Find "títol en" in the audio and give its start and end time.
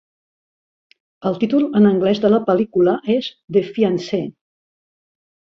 1.43-1.85